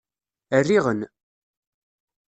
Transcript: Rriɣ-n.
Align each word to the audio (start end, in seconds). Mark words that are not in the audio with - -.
Rriɣ-n. 0.61 1.01